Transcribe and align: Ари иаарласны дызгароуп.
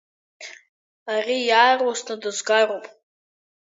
Ари 1.13 1.37
иаарласны 1.49 2.15
дызгароуп. 2.21 2.85